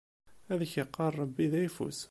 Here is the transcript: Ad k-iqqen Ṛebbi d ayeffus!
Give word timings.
Ad 0.51 0.61
k-iqqen 0.71 1.09
Ṛebbi 1.19 1.45
d 1.51 1.53
ayeffus! 1.57 1.99